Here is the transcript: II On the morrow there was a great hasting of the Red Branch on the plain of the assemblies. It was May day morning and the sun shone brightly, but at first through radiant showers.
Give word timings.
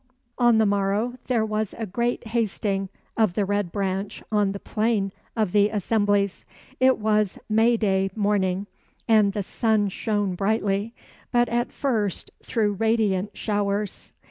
II 0.39 0.45
On 0.47 0.57
the 0.57 0.65
morrow 0.65 1.19
there 1.27 1.45
was 1.45 1.75
a 1.77 1.85
great 1.85 2.25
hasting 2.29 2.89
of 3.15 3.35
the 3.35 3.45
Red 3.45 3.71
Branch 3.71 4.23
on 4.31 4.51
the 4.51 4.59
plain 4.59 5.11
of 5.37 5.51
the 5.51 5.69
assemblies. 5.69 6.43
It 6.79 6.97
was 6.97 7.37
May 7.47 7.77
day 7.77 8.09
morning 8.15 8.65
and 9.07 9.33
the 9.33 9.43
sun 9.43 9.89
shone 9.89 10.33
brightly, 10.33 10.95
but 11.31 11.49
at 11.49 11.71
first 11.71 12.31
through 12.41 12.73
radiant 12.73 13.37
showers. 13.37 14.11